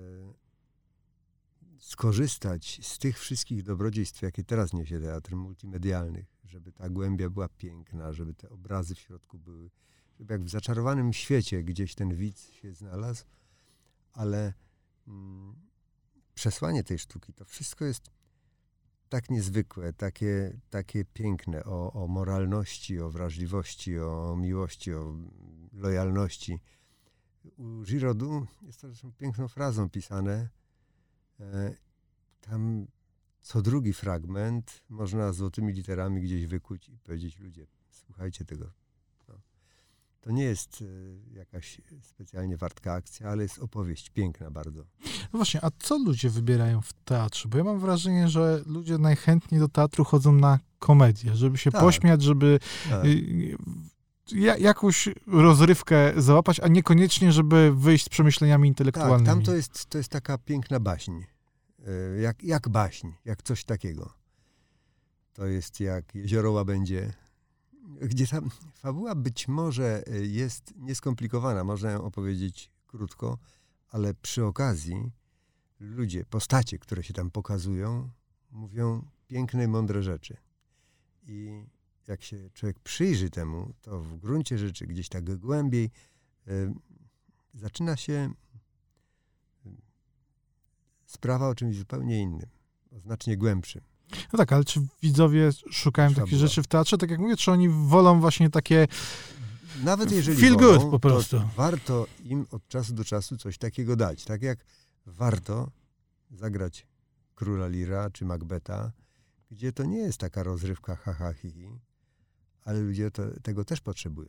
[1.78, 8.12] skorzystać z tych wszystkich dobrodziejstw, jakie teraz niesie teatr multimedialnych, żeby ta głębia była piękna,
[8.12, 9.70] żeby te obrazy w środku były,
[10.28, 13.24] jak w zaczarowanym świecie gdzieś ten widz się znalazł,
[14.12, 14.54] ale
[15.08, 15.54] mm,
[16.34, 18.10] przesłanie tej sztuki, to wszystko jest
[19.08, 25.16] tak niezwykłe, takie, takie piękne o, o moralności, o wrażliwości, o miłości, o
[25.72, 26.60] lojalności.
[27.56, 30.48] U Giraudoux jest to zresztą piękną frazą pisane.
[31.40, 31.74] E,
[32.40, 32.86] Tam
[33.40, 38.83] co drugi fragment można złotymi literami gdzieś wykuć i powiedzieć ludzie, słuchajcie tego.
[40.24, 40.82] To nie jest
[41.32, 44.80] e, jakaś specjalnie wartka akcja, ale jest opowieść piękna bardzo.
[45.32, 47.48] No właśnie, a co ludzie wybierają w teatrze?
[47.48, 51.80] Bo ja mam wrażenie, że ludzie najchętniej do teatru chodzą na komedię, żeby się Tak.
[51.80, 52.58] pośmiać, żeby
[52.90, 53.04] Tak.
[53.04, 53.56] y,
[54.32, 59.26] ja, jakąś rozrywkę załapać, a niekoniecznie, żeby wyjść z przemyśleniami Tak, intelektualnymi.
[59.26, 61.12] tam to jest, to jest taka piękna baśń.
[61.86, 64.12] E, Jak, jak baśń, jak coś takiego.
[65.32, 67.12] To jest jak Jezioro Łabędzie,
[67.84, 73.38] gdzie tam fabuła być może e, jest nieskomplikowana, można ją opowiedzieć krótko,
[73.88, 75.12] ale przy okazji
[75.80, 78.10] ludzie, postacie, które się tam pokazują,
[78.50, 80.36] mówią piękne, mądre rzeczy.
[81.26, 81.64] I
[82.06, 85.90] jak się człowiek przyjrzy temu, to w gruncie rzeczy gdzieś tak głębiej
[86.46, 86.74] e,
[87.54, 88.34] zaczyna się
[91.06, 92.48] sprawa o czymś zupełnie innym,
[92.92, 93.93] o znacznie głębszym.
[94.32, 96.98] No tak, ale czy widzowie szukają takich rzeczy w teatrze?
[96.98, 98.86] Tak jak mówię, czy oni wolą właśnie takie...
[99.84, 101.38] Nawet jeżeli Feel wolą, good po prostu.
[101.38, 104.24] to warto im od czasu do czasu coś takiego dać.
[104.24, 104.58] Tak jak
[105.06, 105.70] warto
[106.30, 106.86] zagrać
[107.34, 108.92] Króla Lira czy Macbeta,
[109.50, 111.66] gdzie to nie jest taka rozrywka ha, ha hi, hi
[112.64, 114.28] ale ludzie to, tego też potrzebują.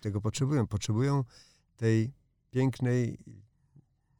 [0.00, 0.66] Tego potrzebują.
[0.66, 1.24] Potrzebują
[1.76, 2.12] tej
[2.50, 3.18] pięknej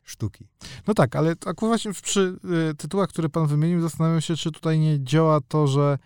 [0.02, 0.48] sztuki.
[0.86, 2.36] No tak, ale tak właśnie przy
[2.70, 5.98] y, tytułach, które pan wymienił, zastanawiam się, czy tutaj nie działa to, że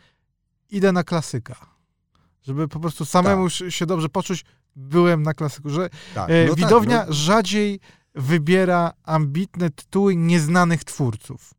[0.70, 1.57] idę na klasyka.
[2.42, 4.44] Żeby po prostu samemu się- się dobrze poczuć,
[4.76, 5.70] byłem na klasyku.
[5.70, 7.80] Że Tak, e, no tak, widownia no, rzadziej
[8.14, 11.55] wybiera ambitne tytuły nieznanych twórców.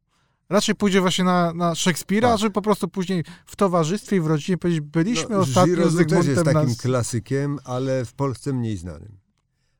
[0.50, 2.40] Raczej pójdzie właśnie na, na Szekspira, Tak.
[2.40, 6.10] żeby po prostu później w towarzystwie i w rodzinie powiedzieć, byliśmy no, ostatnio z Giraudoux
[6.10, 6.76] też jest Zygmuntem takim na...
[6.76, 9.18] klasykiem, ale w Polsce mniej znanym.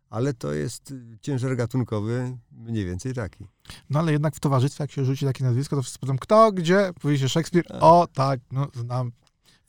[0.10, 3.48] Ale to jest y, ciężar gatunkowy mniej więcej taki.
[3.90, 6.92] No ale jednak w towarzystwie, jak się rzuci takie nazwisko, to wszyscy powiedzą, kto, gdzie?
[7.02, 7.78] Powie się Szekspir, Tak.
[7.84, 9.12] o tak, no znam.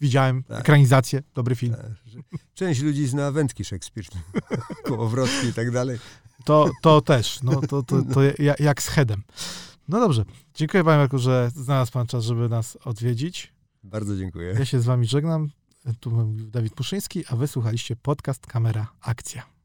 [0.00, 0.60] Widziałem tak.
[0.60, 1.74] ekranizację, dobry film.
[1.74, 1.86] Tak,
[2.54, 4.04] część ludzi zna wędki Szekspir,
[4.86, 5.98] kołowrotki i tak dalej.
[6.44, 8.20] To, to też, no to, to, to
[8.58, 9.22] jak z headem.
[9.88, 10.24] No dobrze,
[10.54, 13.52] dziękuję panie Marku, że znalazł pan czas, żeby nas odwiedzić.
[13.82, 14.54] Bardzo dziękuję.
[14.58, 15.50] Ja się z wami żegnam.
[16.00, 19.57] Tu Dawid Puszyński, a wysłuchaliście podcast Kamera Akcja.